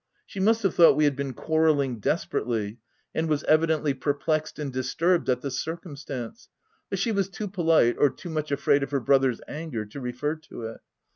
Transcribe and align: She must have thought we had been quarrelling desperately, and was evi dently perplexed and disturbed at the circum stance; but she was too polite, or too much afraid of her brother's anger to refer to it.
She 0.25 0.39
must 0.39 0.63
have 0.63 0.73
thought 0.73 0.95
we 0.95 1.03
had 1.03 1.15
been 1.15 1.33
quarrelling 1.35 1.99
desperately, 1.99 2.79
and 3.13 3.29
was 3.29 3.43
evi 3.43 3.65
dently 3.65 3.99
perplexed 4.01 4.57
and 4.57 4.73
disturbed 4.73 5.29
at 5.29 5.41
the 5.41 5.51
circum 5.51 5.95
stance; 5.95 6.49
but 6.89 6.97
she 6.97 7.11
was 7.11 7.29
too 7.29 7.47
polite, 7.47 7.97
or 7.99 8.09
too 8.09 8.31
much 8.31 8.51
afraid 8.51 8.81
of 8.81 8.89
her 8.89 8.99
brother's 8.99 9.41
anger 9.47 9.85
to 9.85 9.99
refer 10.01 10.37
to 10.37 10.63
it. 10.63 10.81